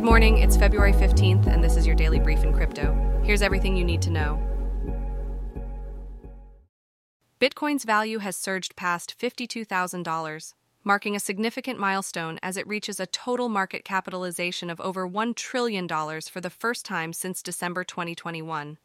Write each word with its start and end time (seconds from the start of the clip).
Good 0.00 0.06
morning, 0.06 0.38
it's 0.38 0.56
February 0.56 0.94
15th, 0.94 1.46
and 1.46 1.62
this 1.62 1.76
is 1.76 1.86
your 1.86 1.94
daily 1.94 2.18
brief 2.18 2.42
in 2.42 2.54
crypto. 2.54 3.20
Here's 3.22 3.42
everything 3.42 3.76
you 3.76 3.84
need 3.84 4.00
to 4.00 4.10
know. 4.10 4.40
Bitcoin's 7.38 7.84
value 7.84 8.20
has 8.20 8.34
surged 8.34 8.76
past 8.76 9.14
$52,000, 9.20 10.54
marking 10.84 11.14
a 11.14 11.20
significant 11.20 11.78
milestone 11.78 12.38
as 12.42 12.56
it 12.56 12.66
reaches 12.66 12.98
a 12.98 13.04
total 13.04 13.50
market 13.50 13.84
capitalization 13.84 14.70
of 14.70 14.80
over 14.80 15.06
$1 15.06 15.36
trillion 15.36 15.86
for 15.86 16.40
the 16.40 16.48
first 16.48 16.86
time 16.86 17.12
since 17.12 17.42
December 17.42 17.84
2021. 17.84 18.78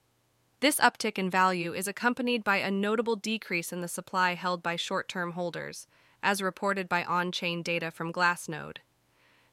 This 0.60 0.82
uptick 0.82 1.18
in 1.18 1.30
value 1.30 1.74
is 1.74 1.88
accompanied 1.88 2.44
by 2.44 2.58
a 2.58 2.70
notable 2.70 3.16
decrease 3.16 3.72
in 3.72 3.80
the 3.80 3.88
supply 3.88 4.34
held 4.34 4.62
by 4.62 4.76
short 4.76 5.08
term 5.08 5.32
holders, 5.32 5.88
as 6.22 6.42
reported 6.42 6.90
by 6.90 7.06
on 7.06 7.32
chain 7.32 7.64
data 7.64 7.90
from 7.90 8.12
Glassnode. 8.12 8.80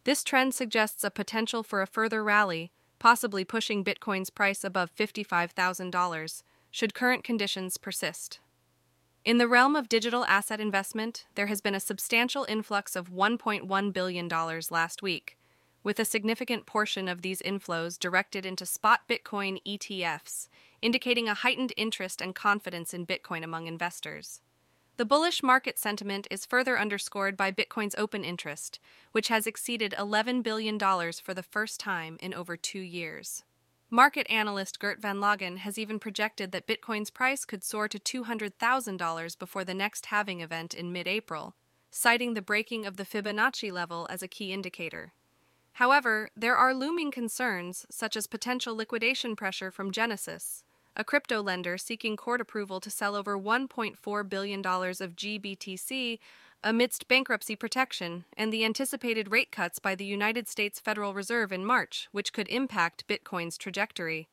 This 0.04 0.24
trend 0.24 0.54
suggests 0.54 1.04
a 1.04 1.10
potential 1.10 1.62
for 1.62 1.80
a 1.80 1.86
further 1.86 2.24
rally, 2.24 2.72
possibly 2.98 3.44
pushing 3.44 3.84
Bitcoin's 3.84 4.30
price 4.30 4.64
above 4.64 4.94
$55,000, 4.94 6.42
should 6.70 6.94
current 6.94 7.22
conditions 7.22 7.76
persist. 7.76 8.40
In 9.24 9.38
the 9.38 9.46
realm 9.46 9.76
of 9.76 9.88
digital 9.88 10.24
asset 10.24 10.58
investment, 10.58 11.26
there 11.36 11.46
has 11.46 11.60
been 11.60 11.76
a 11.76 11.80
substantial 11.80 12.44
influx 12.48 12.96
of 12.96 13.10
$1.1 13.10 13.92
billion 13.92 14.28
last 14.70 15.02
week, 15.02 15.36
with 15.84 16.00
a 16.00 16.04
significant 16.04 16.66
portion 16.66 17.08
of 17.08 17.22
these 17.22 17.42
inflows 17.42 17.98
directed 17.98 18.44
into 18.44 18.66
spot 18.66 19.00
Bitcoin 19.08 19.62
ETFs, 19.64 20.48
indicating 20.80 21.28
a 21.28 21.34
heightened 21.34 21.72
interest 21.76 22.20
and 22.20 22.34
confidence 22.34 22.92
in 22.92 23.06
Bitcoin 23.06 23.44
among 23.44 23.68
investors. 23.68 24.40
The 24.98 25.06
bullish 25.06 25.42
market 25.42 25.78
sentiment 25.78 26.26
is 26.30 26.44
further 26.44 26.78
underscored 26.78 27.36
by 27.36 27.50
Bitcoin's 27.50 27.94
open 27.96 28.24
interest, 28.24 28.78
which 29.12 29.28
has 29.28 29.46
exceeded 29.46 29.94
$11 29.98 30.42
billion 30.42 30.78
for 30.78 31.32
the 31.32 31.42
first 31.42 31.80
time 31.80 32.18
in 32.20 32.34
over 32.34 32.56
two 32.56 32.80
years. 32.80 33.42
Market 33.88 34.26
analyst 34.30 34.78
Gert 34.78 35.00
van 35.00 35.16
Lagen 35.16 35.58
has 35.58 35.78
even 35.78 35.98
projected 35.98 36.52
that 36.52 36.66
Bitcoin's 36.66 37.10
price 37.10 37.44
could 37.44 37.64
soar 37.64 37.88
to 37.88 37.98
$200,000 37.98 39.38
before 39.38 39.64
the 39.64 39.74
next 39.74 40.06
halving 40.06 40.40
event 40.40 40.74
in 40.74 40.92
mid 40.92 41.08
April, 41.08 41.54
citing 41.90 42.34
the 42.34 42.42
breaking 42.42 42.84
of 42.86 42.96
the 42.96 43.04
Fibonacci 43.04 43.72
level 43.72 44.06
as 44.10 44.22
a 44.22 44.28
key 44.28 44.52
indicator. 44.52 45.12
However, 45.74 46.28
there 46.36 46.56
are 46.56 46.74
looming 46.74 47.10
concerns, 47.10 47.86
such 47.90 48.16
as 48.16 48.26
potential 48.26 48.76
liquidation 48.76 49.36
pressure 49.36 49.70
from 49.70 49.90
Genesis, 49.90 50.64
a 50.96 51.04
crypto 51.04 51.40
lender 51.40 51.78
seeking 51.78 52.16
court 52.16 52.40
approval 52.40 52.80
to 52.80 52.90
sell 52.90 53.14
over 53.14 53.38
$1.4 53.38 54.28
billion 54.28 54.60
of 54.60 55.16
GBTC 55.16 56.18
amidst 56.64 57.08
bankruptcy 57.08 57.56
protection 57.56 58.24
and 58.36 58.52
the 58.52 58.64
anticipated 58.64 59.30
rate 59.30 59.50
cuts 59.50 59.78
by 59.78 59.94
the 59.94 60.04
United 60.04 60.48
States 60.48 60.78
Federal 60.78 61.14
Reserve 61.14 61.50
in 61.50 61.64
March, 61.64 62.08
which 62.12 62.32
could 62.32 62.48
impact 62.48 63.06
Bitcoin's 63.08 63.58
trajectory. 63.58 64.28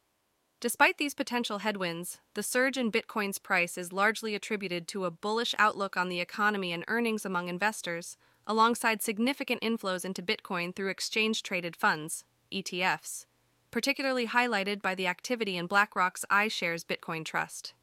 Despite 0.59 0.97
these 0.97 1.13
potential 1.13 1.59
headwinds, 1.59 2.19
the 2.33 2.43
surge 2.43 2.77
in 2.77 2.91
Bitcoin's 2.91 3.39
price 3.39 3.77
is 3.77 3.93
largely 3.93 4.35
attributed 4.35 4.87
to 4.89 5.05
a 5.05 5.11
bullish 5.11 5.55
outlook 5.57 5.95
on 5.95 6.09
the 6.09 6.19
economy 6.19 6.73
and 6.73 6.83
earnings 6.89 7.25
among 7.25 7.47
investors, 7.47 8.17
alongside 8.45 9.01
significant 9.01 9.61
inflows 9.61 10.03
into 10.03 10.21
Bitcoin 10.21 10.75
through 10.75 10.89
exchange 10.89 11.41
traded 11.43 11.77
funds, 11.77 12.25
ETFs 12.51 13.25
particularly 13.71 14.27
highlighted 14.27 14.81
by 14.81 14.95
the 14.95 15.07
activity 15.07 15.57
in 15.57 15.67
BlackRock's 15.67 16.25
iShares 16.31 16.85
Bitcoin 16.85 17.23
Trust. 17.23 17.73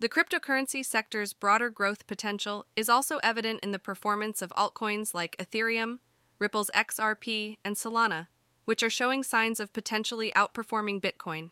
The 0.00 0.08
cryptocurrency 0.08 0.84
sector's 0.84 1.32
broader 1.34 1.68
growth 1.68 2.06
potential 2.06 2.66
is 2.74 2.88
also 2.88 3.18
evident 3.22 3.60
in 3.62 3.72
the 3.72 3.78
performance 3.78 4.40
of 4.40 4.50
altcoins 4.56 5.12
like 5.12 5.36
Ethereum, 5.36 5.98
Ripple's 6.38 6.70
XRP, 6.74 7.58
and 7.64 7.76
Solana, 7.76 8.28
which 8.64 8.82
are 8.82 8.88
showing 8.88 9.22
signs 9.22 9.60
of 9.60 9.72
potentially 9.72 10.32
outperforming 10.34 11.02
Bitcoin. 11.02 11.50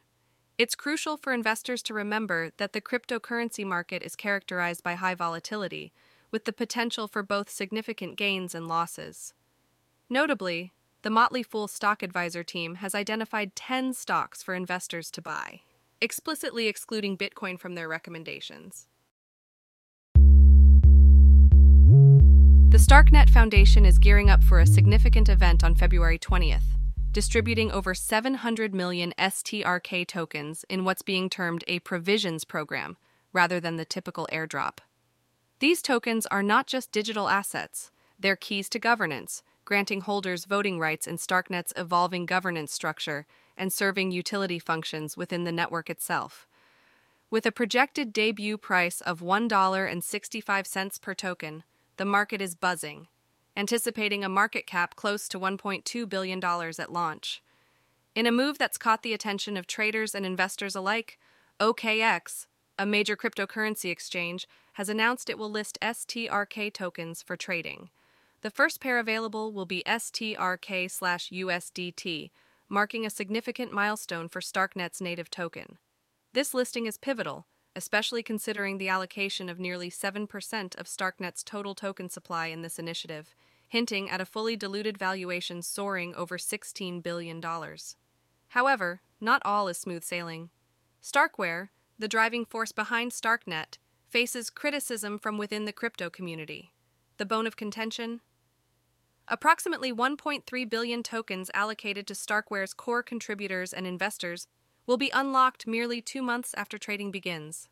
It's 0.57 0.75
crucial 0.75 1.17
for 1.17 1.33
investors 1.33 1.83
to 1.85 1.95
remember 1.95 2.51
that 2.57 2.73
the 2.73 2.81
cryptocurrency 2.81 3.64
market 3.64 4.02
is 4.02 4.17
characterized 4.17 4.83
by 4.83 4.95
high 4.95 5.14
volatility, 5.14 5.92
with 6.31 6.47
the 6.47 6.52
potential 6.52 7.07
for 7.07 7.23
both 7.23 7.51
significant 7.51 8.17
gains 8.17 8.55
and 8.55 8.67
losses. 8.67 9.35
Notably, 10.11 10.73
the 11.03 11.11
Motley 11.11 11.45
Fool 11.45 11.69
Stock 11.69 12.03
Advisor 12.03 12.42
team 12.42 12.77
has 12.77 12.95
identified 12.95 13.55
10 13.55 13.95
stocks 13.95 14.42
for 14.42 14.55
investors 14.55 15.13
to 15.13 15.23
buy, 15.23 15.61
explicitly 16.01 16.67
excluding 16.67 17.17
Bitcoin 17.17 17.59
from 17.59 17.77
their 17.77 17.89
recommendations. 17.89 18.89
The 22.70 22.79
Starknet 22.79 23.31
Foundation 23.31 23.87
is 23.87 23.98
gearing 23.98 24.29
up 24.29 24.42
for 24.42 24.58
a 24.58 24.67
significant 24.67 25.29
event 25.29 25.63
on 25.63 25.77
February 25.77 26.19
20th, 26.19 26.77
distributing 27.13 27.70
over 27.70 27.95
700 27.95 28.75
million 28.75 29.14
STRK 29.19 30.07
tokens 30.07 30.64
in 30.69 30.85
what's 30.85 31.03
being 31.03 31.31
termed 31.31 31.63
a 31.69 31.79
provisions 31.79 32.45
program 32.45 32.97
rather 33.33 33.61
than 33.61 33.77
the 33.77 33.85
typical 33.85 34.29
airdrop. 34.33 34.79
These 35.61 35.81
tokens 35.81 36.27
are 36.27 36.42
not 36.42 36.67
just 36.67 36.91
digital 36.91 37.29
assets, 37.29 37.92
they're 38.19 38.37
keys 38.37 38.69
to 38.70 38.79
governance, 38.81 39.42
granting 39.68 40.01
holders 40.01 40.46
voting 40.46 40.79
rights 40.79 41.06
in 41.06 41.18
Starknet's 41.18 41.74
evolving 41.77 42.24
governance 42.24 42.73
structure 42.73 43.27
and 43.55 43.70
serving 43.70 44.11
utility 44.11 44.58
functions 44.58 45.14
within 45.14 45.45
the 45.45 45.52
network 45.52 45.90
itself. 45.90 46.48
With 47.30 47.45
a 47.45 47.52
projected 47.52 48.11
debut 48.11 48.57
price 48.57 49.02
of 49.02 49.20
$1.65 49.20 51.01
per 51.02 51.12
token, 51.12 51.64
the 51.98 52.07
market 52.07 52.40
is 52.40 52.55
buzzing, 52.55 53.08
anticipating 53.58 54.24
a 54.24 54.28
market 54.30 54.67
cap 54.67 54.96
close 54.96 55.28
to 55.28 55.39
$1.2 55.39 56.08
billion 56.08 56.42
at 56.42 56.90
launch. 56.90 57.42
In 58.14 58.27
a 58.27 58.33
move 58.33 58.57
that's 58.57 58.78
caught 58.78 59.02
the 59.02 59.12
attention 59.12 59.58
of 59.58 59.67
traders 59.67 60.14
and 60.14 60.24
investors 60.24 60.77
alike, 60.77 61.18
OKX, 61.61 62.46
a 62.78 62.86
major 62.86 63.18
cryptocurrency 63.18 63.90
exchange, 63.90 64.48
has 64.73 64.89
announced 64.89 65.28
it 65.28 65.36
will 65.36 65.51
list 65.51 65.77
STRK 65.83 66.73
tokens 66.73 67.23
for 67.23 67.36
trading. 67.36 67.90
The 68.43 68.51
first 68.51 68.81
pair 68.81 68.99
available 68.99 69.53
will 69.53 69.67
be 69.67 69.83
STRK 69.85 70.91
slash 70.91 71.31
USDT, 71.31 72.31
marking 72.69 73.05
a 73.05 73.11
significant 73.11 73.73
milestone 73.73 74.29
for 74.29 74.41
Starknet's 74.41 75.01
native 75.01 75.31
token. 75.31 75.79
This 76.35 76.55
listing 76.55 76.87
is 76.87 76.99
pivotal, 76.99 77.47
especially 77.75 78.23
considering 78.23 78.79
the 78.79 78.89
allocation 78.89 79.49
of 79.49 79.59
nearly 79.59 79.91
7% 79.91 80.79
of 80.79 80.87
Starknet's 80.87 81.43
total 81.43 81.75
token 81.75 82.09
supply 82.09 82.47
in 82.47 82.63
this 82.63 82.79
initiative, 82.79 83.35
hinting 83.67 84.09
at 84.09 84.21
a 84.21 84.27
fully 84.27 84.57
diluted 84.57 84.97
valuation 84.97 85.61
soaring 85.61 86.15
over 86.15 86.39
$16 86.39 87.03
billion. 87.03 87.43
However, 88.49 89.01
not 89.20 89.43
all 89.45 89.67
is 89.69 89.79
smooth 89.79 90.05
sailing. 90.05 90.51
Starkware, 91.03 91.70
the 91.99 92.09
driving 92.09 92.45
force 92.45 92.70
behind 92.70 93.11
Starknet, 93.11 93.79
faces 94.09 94.49
criticism 94.49 95.19
from 95.19 95.39
within 95.39 95.65
the 95.65 95.73
crypto 95.73 96.09
community. 96.09 96.73
The 97.18 97.27
bone 97.27 97.48
of 97.48 97.56
contention? 97.56 98.20
Approximately 99.27 99.92
1.3 99.92 100.70
billion 100.70 101.02
tokens 101.02 101.51
allocated 101.52 102.06
to 102.06 102.14
Starkware's 102.14 102.73
core 102.73 103.02
contributors 103.02 103.73
and 103.73 103.89
investors 103.89 104.46
will 104.86 104.96
be 104.96 105.11
unlocked 105.12 105.67
merely 105.67 106.01
two 106.01 106.23
months 106.23 106.55
after 106.57 106.78
trading 106.78 107.11
begins. 107.11 107.68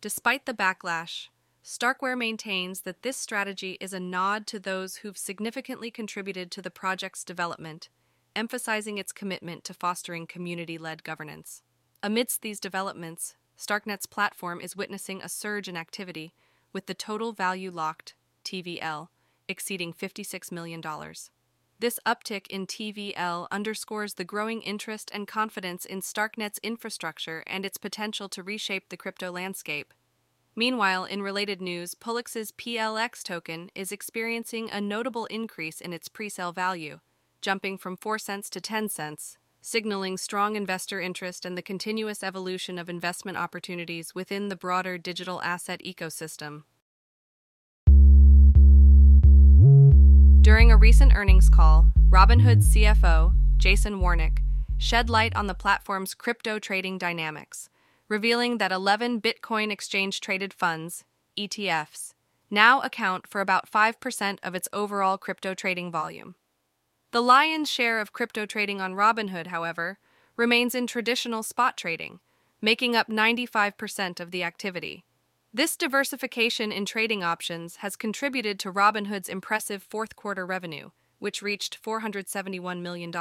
Despite 0.00 0.46
the 0.46 0.52
backlash, 0.52 1.28
Starkware 1.64 2.18
maintains 2.18 2.80
that 2.80 3.02
this 3.02 3.16
strategy 3.16 3.78
is 3.80 3.92
a 3.92 4.00
nod 4.00 4.48
to 4.48 4.58
those 4.58 4.96
who've 4.96 5.16
significantly 5.16 5.92
contributed 5.92 6.50
to 6.50 6.60
the 6.60 6.70
project's 6.70 7.22
development, 7.22 7.88
emphasizing 8.34 8.98
its 8.98 9.12
commitment 9.12 9.62
to 9.62 9.74
fostering 9.74 10.26
community 10.26 10.76
led 10.76 11.04
governance. 11.04 11.62
Amidst 12.02 12.42
these 12.42 12.58
developments, 12.58 13.36
Starknet's 13.56 14.06
platform 14.06 14.60
is 14.60 14.74
witnessing 14.74 15.22
a 15.22 15.28
surge 15.28 15.68
in 15.68 15.76
activity, 15.76 16.34
with 16.72 16.86
the 16.86 16.94
total 16.94 17.32
value 17.32 17.70
locked, 17.70 18.14
TVL, 18.42 19.08
exceeding 19.48 19.92
$56 19.92 20.52
million. 20.52 20.82
This 21.78 21.98
uptick 22.06 22.46
in 22.46 22.66
TVL 22.66 23.48
underscores 23.50 24.14
the 24.14 24.24
growing 24.24 24.62
interest 24.62 25.10
and 25.12 25.26
confidence 25.26 25.84
in 25.84 26.00
Starknet's 26.00 26.60
infrastructure 26.62 27.42
and 27.46 27.66
its 27.66 27.76
potential 27.76 28.28
to 28.28 28.42
reshape 28.42 28.88
the 28.88 28.96
crypto 28.96 29.32
landscape. 29.32 29.92
Meanwhile, 30.54 31.06
in 31.06 31.22
related 31.22 31.60
news, 31.60 31.94
Pollux's 31.94 32.52
PLX 32.52 33.22
token 33.22 33.70
is 33.74 33.90
experiencing 33.90 34.70
a 34.70 34.80
notable 34.80 35.24
increase 35.26 35.80
in 35.80 35.92
its 35.92 36.08
presale 36.08 36.54
value, 36.54 37.00
jumping 37.40 37.78
from 37.78 37.96
4 37.96 38.18
cents 38.18 38.48
to 38.50 38.60
10 38.60 38.88
cents, 38.88 39.38
signaling 39.60 40.16
strong 40.16 40.54
investor 40.54 41.00
interest 41.00 41.44
and 41.44 41.56
the 41.56 41.62
continuous 41.62 42.22
evolution 42.22 42.78
of 42.78 42.90
investment 42.90 43.38
opportunities 43.38 44.14
within 44.14 44.48
the 44.50 44.56
broader 44.56 44.98
digital 44.98 45.40
asset 45.42 45.80
ecosystem. 45.84 46.64
During 50.52 50.70
a 50.70 50.76
recent 50.76 51.14
earnings 51.14 51.48
call, 51.48 51.86
Robinhood's 52.10 52.74
CFO, 52.74 53.32
Jason 53.56 54.02
Warnick, 54.02 54.40
shed 54.76 55.08
light 55.08 55.34
on 55.34 55.46
the 55.46 55.54
platform's 55.54 56.12
crypto 56.12 56.58
trading 56.58 56.98
dynamics, 56.98 57.70
revealing 58.06 58.58
that 58.58 58.70
11 58.70 59.22
Bitcoin 59.22 59.72
exchange 59.72 60.20
traded 60.20 60.52
funds, 60.52 61.04
ETFs, 61.38 62.12
now 62.50 62.82
account 62.82 63.26
for 63.26 63.40
about 63.40 63.70
5% 63.70 64.40
of 64.42 64.54
its 64.54 64.68
overall 64.74 65.16
crypto 65.16 65.54
trading 65.54 65.90
volume. 65.90 66.34
The 67.12 67.22
lion's 67.22 67.70
share 67.70 67.98
of 67.98 68.12
crypto 68.12 68.44
trading 68.44 68.78
on 68.78 68.92
Robinhood, 68.92 69.46
however, 69.46 69.98
remains 70.36 70.74
in 70.74 70.86
traditional 70.86 71.42
spot 71.42 71.78
trading, 71.78 72.20
making 72.60 72.94
up 72.94 73.08
95% 73.08 74.20
of 74.20 74.30
the 74.30 74.42
activity. 74.42 75.06
This 75.54 75.76
diversification 75.76 76.72
in 76.72 76.86
trading 76.86 77.22
options 77.22 77.76
has 77.76 77.94
contributed 77.94 78.58
to 78.60 78.72
Robinhood's 78.72 79.28
impressive 79.28 79.82
fourth 79.82 80.16
quarter 80.16 80.46
revenue, 80.46 80.92
which 81.18 81.42
reached 81.42 81.82
$471 81.82 82.80
million. 82.80 83.12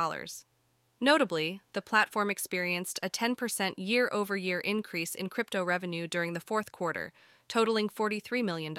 Notably, 1.02 1.60
the 1.74 1.82
platform 1.82 2.32
experienced 2.32 3.02
a 3.04 3.10
10% 3.10 3.74
year 3.76 4.10
over 4.14 4.38
year 4.38 4.62
increase 4.62 5.14
in 5.14 5.28
crypto 5.28 5.62
revenue 5.66 6.08
during 6.08 6.32
the 6.32 6.40
fourth 6.40 6.72
quarter, 6.72 7.12
totaling 7.50 7.90
$43 7.90 8.46
million. 8.46 8.74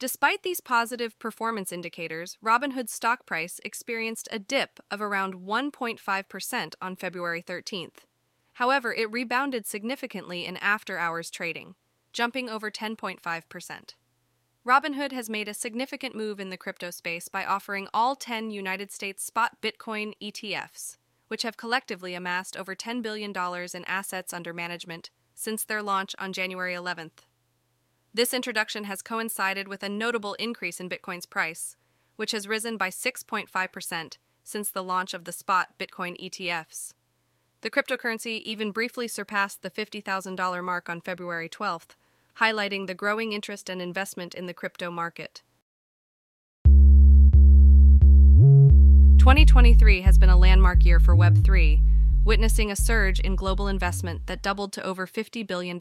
Despite 0.00 0.42
these 0.42 0.60
positive 0.60 1.16
performance 1.20 1.70
indicators, 1.70 2.36
Robinhood's 2.44 2.92
stock 2.92 3.26
price 3.26 3.60
experienced 3.64 4.28
a 4.32 4.40
dip 4.40 4.80
of 4.90 5.00
around 5.00 5.34
1.5% 5.34 6.74
on 6.82 6.96
February 6.96 7.44
13th. 7.44 8.06
However, 8.54 8.92
it 8.92 9.12
rebounded 9.12 9.68
significantly 9.68 10.44
in 10.44 10.56
after 10.56 10.98
hours 10.98 11.30
trading, 11.30 11.76
jumping 12.12 12.48
over 12.48 12.70
10.5%. 12.70 13.94
Robinhood 14.66 15.12
has 15.12 15.30
made 15.30 15.48
a 15.48 15.54
significant 15.54 16.14
move 16.14 16.38
in 16.38 16.50
the 16.50 16.56
crypto 16.56 16.90
space 16.90 17.28
by 17.28 17.44
offering 17.44 17.88
all 17.94 18.14
10 18.14 18.50
United 18.50 18.92
States 18.92 19.24
spot 19.24 19.56
Bitcoin 19.62 20.12
ETFs, 20.20 20.98
which 21.28 21.42
have 21.42 21.56
collectively 21.56 22.14
amassed 22.14 22.56
over 22.56 22.74
$10 22.74 23.02
billion 23.02 23.32
in 23.32 23.84
assets 23.86 24.34
under 24.34 24.52
management 24.52 25.10
since 25.34 25.64
their 25.64 25.82
launch 25.82 26.14
on 26.18 26.32
January 26.32 26.74
11th. 26.74 27.24
This 28.12 28.34
introduction 28.34 28.84
has 28.84 29.02
coincided 29.02 29.68
with 29.68 29.82
a 29.82 29.88
notable 29.88 30.34
increase 30.34 30.80
in 30.80 30.90
Bitcoin's 30.90 31.26
price, 31.26 31.76
which 32.16 32.32
has 32.32 32.48
risen 32.48 32.76
by 32.76 32.90
6.5% 32.90 34.18
since 34.42 34.70
the 34.70 34.82
launch 34.82 35.14
of 35.14 35.24
the 35.24 35.32
spot 35.32 35.78
Bitcoin 35.78 36.20
ETFs. 36.22 36.92
The 37.62 37.70
cryptocurrency 37.70 38.42
even 38.42 38.72
briefly 38.72 39.06
surpassed 39.06 39.62
the 39.62 39.70
$50,000 39.70 40.64
mark 40.64 40.88
on 40.88 41.00
February 41.00 41.48
12th, 41.48 41.94
highlighting 42.38 42.86
the 42.86 42.94
growing 42.94 43.32
interest 43.32 43.68
and 43.68 43.82
investment 43.82 44.34
in 44.34 44.46
the 44.46 44.54
crypto 44.54 44.90
market. 44.90 45.42
2023 49.18 50.00
has 50.00 50.16
been 50.16 50.30
a 50.30 50.36
landmark 50.36 50.84
year 50.84 50.98
for 50.98 51.14
Web3, 51.14 51.82
witnessing 52.24 52.70
a 52.70 52.76
surge 52.76 53.20
in 53.20 53.36
global 53.36 53.68
investment 53.68 54.26
that 54.26 54.42
doubled 54.42 54.72
to 54.72 54.82
over 54.82 55.06
$50 55.06 55.46
billion. 55.46 55.78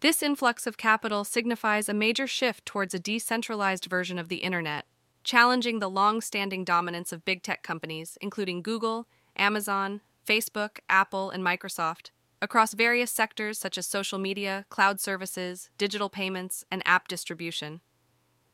This 0.00 0.22
influx 0.22 0.66
of 0.66 0.76
capital 0.76 1.24
signifies 1.24 1.88
a 1.88 1.94
major 1.94 2.26
shift 2.26 2.66
towards 2.66 2.92
a 2.92 2.98
decentralized 2.98 3.86
version 3.86 4.18
of 4.18 4.28
the 4.28 4.36
internet, 4.36 4.84
challenging 5.22 5.78
the 5.78 5.88
long 5.88 6.20
standing 6.20 6.62
dominance 6.62 7.10
of 7.10 7.24
big 7.24 7.42
tech 7.42 7.62
companies, 7.62 8.18
including 8.20 8.60
Google, 8.60 9.08
Amazon, 9.36 10.02
Facebook, 10.26 10.80
Apple, 10.90 11.30
and 11.30 11.42
Microsoft, 11.42 12.10
across 12.44 12.74
various 12.74 13.10
sectors 13.10 13.58
such 13.58 13.76
as 13.76 13.86
social 13.86 14.20
media, 14.20 14.66
cloud 14.68 15.00
services, 15.00 15.70
digital 15.78 16.08
payments, 16.08 16.64
and 16.70 16.82
app 16.86 17.08
distribution. 17.08 17.80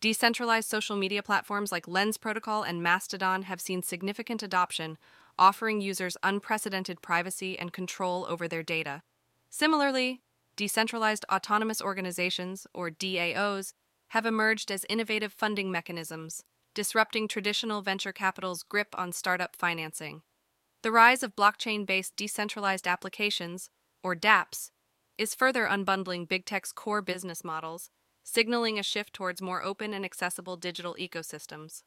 Decentralized 0.00 0.69
social 0.69 0.96
media 0.96 1.22
platforms 1.22 1.70
like 1.70 1.87
Lens 1.87 2.16
Protocol 2.16 2.62
and 2.62 2.82
Mastodon 2.82 3.42
have 3.42 3.60
seen 3.60 3.82
significant 3.82 4.42
adoption, 4.42 4.96
offering 5.38 5.82
users 5.82 6.16
unprecedented 6.22 7.02
privacy 7.02 7.58
and 7.58 7.72
control 7.72 8.25
over 8.28 8.48
their 8.48 8.62
data. 8.62 9.02
Similarly, 9.50 10.22
Decentralized 10.60 11.25
autonomous 11.32 11.81
organizations, 11.81 12.66
or 12.75 12.90
DAOs, 12.90 13.72
have 14.08 14.26
emerged 14.26 14.70
as 14.70 14.84
innovative 14.90 15.32
funding 15.32 15.70
mechanisms, 15.70 16.44
disrupting 16.75 17.28
traditional 17.28 17.81
venture 17.81 18.12
capital's 18.12 18.62
grip 18.62 18.88
on 18.98 19.10
startup 19.10 19.56
financing. 19.56 20.20
The 20.82 20.92
rise 20.92 21.22
of 21.22 21.34
blockchain 21.34 21.87
based 21.87 22.14
decentralized 22.14 22.87
applications, 22.87 23.70
or 24.02 24.14
dApps, 24.14 24.70
is 25.19 25.35
further 25.35 25.67
unbundling 25.67 26.29
big 26.29 26.47
tech's 26.47 26.73
core 26.73 27.02
business 27.02 27.44
models, 27.44 27.91
signaling 28.25 28.79
a 28.79 28.82
shift 28.82 29.12
towards 29.12 29.43
more 29.43 29.62
open 29.62 29.93
and 29.93 30.05
accessible 30.05 30.56
digital 30.56 30.97
ecosystems. 30.99 31.82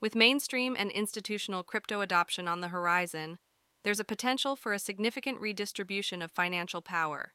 With 0.00 0.14
mainstream 0.14 0.76
and 0.78 0.90
institutional 0.90 1.62
crypto 1.62 2.00
adoption 2.00 2.48
on 2.48 2.60
the 2.60 2.68
horizon, 2.68 3.38
there's 3.84 4.00
a 4.00 4.04
potential 4.04 4.56
for 4.56 4.72
a 4.72 4.78
significant 4.78 5.40
redistribution 5.40 6.22
of 6.22 6.32
financial 6.32 6.82
power 6.82 7.32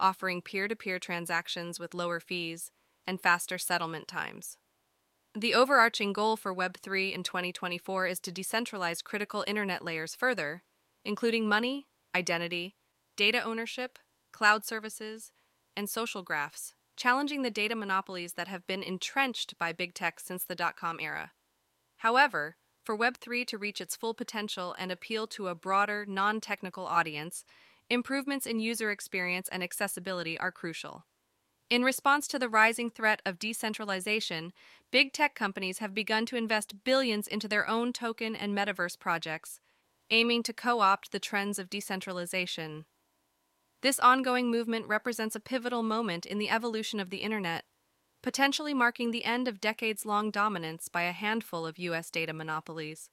offering 0.00 0.40
peer 0.40 0.66
to 0.66 0.74
peer 0.74 0.98
transactions 0.98 1.78
with 1.78 1.94
lower 1.94 2.18
fees 2.18 2.70
and 3.06 3.20
faster 3.20 3.58
settlement 3.58 4.08
times. 4.08 4.56
The 5.34 5.54
overarching 5.54 6.12
goal 6.12 6.36
for 6.36 6.54
Web3 6.54 7.14
in 7.14 7.22
2024 7.22 8.06
is 8.06 8.20
to 8.20 8.32
decentralize 8.32 9.04
critical 9.04 9.44
internet 9.46 9.84
layers 9.84 10.14
further, 10.14 10.64
including 11.04 11.48
money, 11.48 11.86
identity, 12.16 12.74
data 13.16 13.42
ownership, 13.42 13.98
cloud 14.32 14.64
services, 14.64 15.32
and 15.76 15.88
social 15.88 16.22
graphs, 16.22 16.74
challenging 16.96 17.42
the 17.42 17.50
data 17.50 17.74
monopolies 17.74 18.34
that 18.34 18.48
have 18.48 18.66
been 18.66 18.82
entrenched 18.82 19.58
by 19.58 19.72
big 19.72 19.94
tech 19.94 20.20
since 20.20 20.44
the 20.44 20.54
dot 20.54 20.76
com 20.76 20.98
era. 21.00 21.32
However, 21.98 22.56
for 22.84 22.96
Web3 22.96 23.46
to 23.46 23.58
reach 23.58 23.80
its 23.80 23.96
full 23.96 24.14
potential 24.14 24.74
and 24.78 24.90
appeal 24.90 25.26
to 25.28 25.48
a 25.48 25.54
broader, 25.54 26.04
non 26.08 26.40
technical 26.40 26.86
audience, 26.86 27.44
improvements 27.88 28.46
in 28.46 28.58
user 28.58 28.90
experience 28.90 29.48
and 29.48 29.62
accessibility 29.62 30.38
are 30.38 30.52
crucial. 30.52 31.04
In 31.68 31.84
response 31.84 32.26
to 32.28 32.38
the 32.38 32.48
rising 32.48 32.90
threat 32.90 33.22
of 33.24 33.38
decentralization, 33.38 34.52
big 34.90 35.12
tech 35.12 35.36
companies 35.36 35.78
have 35.78 35.94
begun 35.94 36.26
to 36.26 36.36
invest 36.36 36.82
billions 36.82 37.28
into 37.28 37.46
their 37.46 37.68
own 37.68 37.92
token 37.92 38.34
and 38.34 38.56
metaverse 38.56 38.98
projects, 38.98 39.60
aiming 40.10 40.42
to 40.42 40.52
co 40.52 40.80
opt 40.80 41.12
the 41.12 41.20
trends 41.20 41.58
of 41.60 41.70
decentralization. 41.70 42.86
This 43.82 43.98
ongoing 43.98 44.50
movement 44.50 44.86
represents 44.88 45.34
a 45.34 45.40
pivotal 45.40 45.82
moment 45.82 46.26
in 46.26 46.38
the 46.38 46.50
evolution 46.50 47.00
of 47.00 47.08
the 47.08 47.18
Internet, 47.18 47.64
potentially 48.22 48.74
marking 48.74 49.10
the 49.10 49.24
end 49.24 49.48
of 49.48 49.58
decades 49.58 50.04
long 50.04 50.30
dominance 50.30 50.88
by 50.88 51.02
a 51.02 51.12
handful 51.12 51.66
of 51.66 51.78
U.S. 51.78 52.10
data 52.10 52.34
monopolies. 52.34 53.08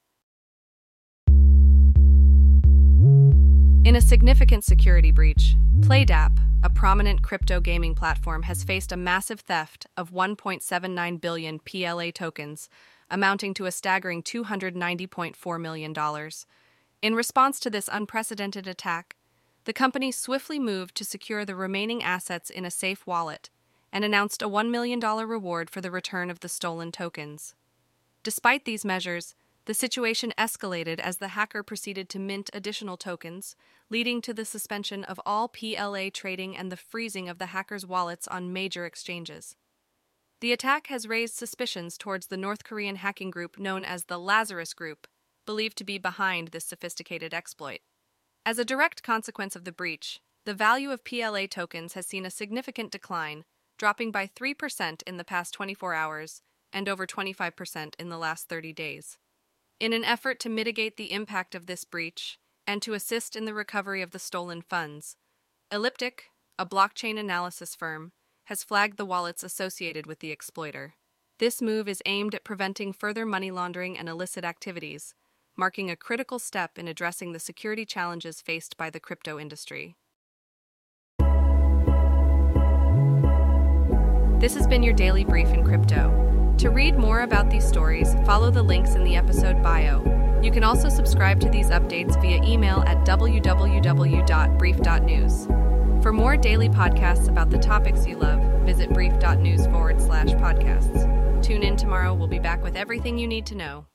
In 3.86 3.96
a 3.96 4.02
significant 4.02 4.66
security 4.66 5.12
breach, 5.12 5.56
PlayDapp, 5.80 6.38
a 6.62 6.70
prominent 6.70 7.22
crypto 7.24 7.62
gaming 7.62 7.96
platform, 7.96 8.44
has 8.44 8.66
faced 8.66 8.92
a 8.92 8.98
massive 8.98 9.40
theft 9.40 9.88
of 9.96 10.12
1.79 10.12 11.22
billion 11.22 11.60
PLA 11.60 12.12
tokens, 12.12 12.68
amounting 13.10 13.54
to 13.54 13.68
a 13.68 13.72
staggering 13.72 14.22
$290.4 14.22 15.62
million. 15.62 15.96
In 17.02 17.16
response 17.16 17.62
to 17.62 17.70
this 17.70 17.88
unprecedented 17.90 18.68
attack, 18.68 19.16
the 19.68 19.74
company 19.74 20.14
swiftly 20.14 20.60
moved 20.60 20.96
to 20.96 21.04
secure 21.04 21.44
the 21.44 21.54
remaining 21.54 22.02
assets 22.02 22.50
in 22.50 22.64
a 22.64 22.72
safe 22.72 23.06
wallet 23.06 23.50
and 23.92 24.06
announced 24.06 24.42
a 24.42 24.48
$1 24.48 24.70
million 24.70 24.98
reward 25.02 25.70
for 25.70 25.82
the 25.82 25.92
return 25.92 26.30
of 26.30 26.40
the 26.40 26.48
stolen 26.48 26.90
tokens. 26.90 27.54
Despite 28.24 28.64
these 28.64 28.86
measures, 28.86 29.36
the 29.66 29.74
situation 29.74 30.32
escalated 30.38 31.00
as 31.00 31.18
the 31.18 31.30
hacker 31.30 31.64
proceeded 31.64 32.08
to 32.08 32.18
mint 32.18 32.50
additional 32.54 32.96
tokens, 32.96 33.58
leading 33.90 34.22
to 34.22 34.34
the 34.34 34.46
suspension 34.46 35.04
of 35.04 35.20
all 35.26 35.50
PLA 35.50 36.12
trading 36.14 36.56
and 36.56 36.72
the 36.72 36.78
freezing 36.78 37.28
of 37.28 37.38
the 37.38 37.48
hackers' 37.48 37.86
wallets 37.86 38.26
on 38.26 38.54
major 38.54 38.86
exchanges. 38.86 39.58
The 40.40 40.54
attack 40.54 40.88
has 40.88 41.10
raised 41.10 41.36
suspicions 41.36 41.98
towards 41.98 42.28
the 42.28 42.38
North 42.38 42.64
Korean 42.64 42.96
hacking 42.96 43.32
group 43.32 43.60
known 43.60 43.84
as 43.84 44.06
the 44.06 44.18
Lazarus 44.18 44.74
Group, 44.74 45.08
believed 45.46 45.78
to 45.80 45.84
be 45.84 45.98
behind 45.98 46.50
this 46.50 46.64
sophisticated 46.64 47.34
exploit. 47.34 47.82
As 48.48 48.58
a 48.58 48.64
direct 48.64 49.04
consequence 49.04 49.58
of 49.58 49.66
the 49.66 49.74
breach, 49.74 50.22
the 50.46 50.54
value 50.54 50.92
of 50.92 51.04
PLA 51.04 51.48
tokens 51.48 51.96
has 51.96 52.08
seen 52.08 52.26
a 52.26 52.32
significant 52.32 52.94
decline, 52.94 53.44
dropping 53.78 54.10
by 54.10 54.26
3% 54.26 55.04
in 55.06 55.18
the 55.18 55.26
past 55.26 55.54
24 55.54 55.94
hours 55.94 56.42
and 56.72 56.88
over 56.88 57.06
25% 57.06 57.96
in 58.00 58.08
the 58.08 58.18
last 58.18 58.48
30 58.48 58.72
days. 58.72 59.18
In 59.82 59.92
an 59.92 60.06
effort 60.06 60.40
to 60.40 60.50
mitigate 60.50 60.96
the 60.96 61.12
impact 61.12 61.56
of 61.56 61.66
this 61.66 61.84
breach 61.84 62.40
and 62.66 62.82
to 62.84 62.94
assist 62.94 63.36
in 63.36 63.44
the 63.44 63.54
recovery 63.54 64.02
of 64.02 64.12
the 64.12 64.18
stolen 64.18 64.62
funds, 64.62 65.18
Elliptic, 65.70 66.30
a 66.58 66.66
blockchain 66.66 67.20
analysis 67.20 67.76
firm, 67.76 68.14
has 68.46 68.64
flagged 68.64 68.96
the 68.96 69.06
wallets 69.06 69.44
associated 69.44 70.06
with 70.06 70.20
the 70.20 70.32
exploiter. 70.32 70.94
This 71.38 71.62
move 71.62 71.90
is 71.90 72.02
aimed 72.06 72.34
at 72.34 72.46
preventing 72.46 72.94
further 72.94 73.26
money 73.26 73.52
laundering 73.52 73.98
and 73.98 74.08
illicit 74.08 74.46
activities, 74.46 75.14
marking 75.58 75.90
a 75.90 75.96
critical 75.96 76.38
step 76.38 76.78
in 76.78 76.88
addressing 76.88 77.34
the 77.34 77.40
security 77.40 77.86
challenges 77.86 78.42
faced 78.42 78.78
by 78.78 78.90
the 78.90 79.00
crypto 79.00 79.40
industry. 79.40 79.96
This 84.40 84.54
has 84.54 84.68
been 84.68 84.84
your 84.84 84.94
daily 84.94 85.26
brief 85.26 85.50
in 85.50 85.66
crypto. 85.66 86.54
To 86.60 86.70
read 86.70 86.96
more 86.98 87.22
about 87.22 87.50
these 87.50 87.68
stories, 87.68 88.14
follow 88.26 88.52
the 88.52 88.62
links 88.62 88.94
in 88.94 89.04
the 89.04 89.16
episode 89.16 89.64
bio. 89.64 90.04
You 90.44 90.52
can 90.52 90.64
also 90.64 90.90
subscribe 90.90 91.40
to 91.42 91.50
these 91.50 91.72
updates 91.72 92.22
via 92.22 92.44
email 92.44 92.84
at 92.86 93.04
www.brief.news. 93.06 95.48
For 96.04 96.14
more 96.14 96.38
daily 96.38 96.70
podcasts 96.70 97.28
about 97.28 97.50
the 97.50 97.58
topics 97.58 98.06
you 98.06 98.18
love, 98.18 98.40
visit 98.64 98.94
brief.news 98.94 99.66
forward 99.68 100.00
slash 100.00 100.28
podcasts. 100.28 101.44
Tune 101.44 101.64
in 101.64 101.76
tomorrow. 101.76 102.14
We'll 102.14 102.28
be 102.28 102.38
back 102.38 102.62
with 102.62 102.76
everything 102.76 103.18
you 103.18 103.28
need 103.28 103.48
to 103.48 103.56
know. 103.56 103.88